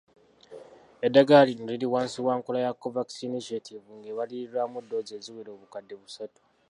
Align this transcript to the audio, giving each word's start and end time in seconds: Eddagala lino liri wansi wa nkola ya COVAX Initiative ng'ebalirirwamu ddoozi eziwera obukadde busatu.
Eddagala 1.05 1.47
lino 1.49 1.63
liri 1.71 1.87
wansi 1.93 2.19
wa 2.25 2.33
nkola 2.39 2.59
ya 2.65 2.71
COVAX 2.81 3.07
Initiative 3.29 3.85
ng'ebalirirwamu 3.97 4.77
ddoozi 4.81 5.11
eziwera 5.19 5.49
obukadde 5.55 5.95
busatu. 6.01 6.41